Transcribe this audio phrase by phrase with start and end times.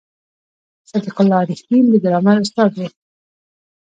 [0.89, 2.79] صدیق الله رښتین د ګرامر استاد و.